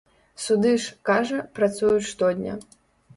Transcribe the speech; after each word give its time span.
Суды 0.43 0.69
ж, 0.85 0.95
кажа, 1.09 1.37
працуюць 1.59 2.09
штодня. 2.13 2.57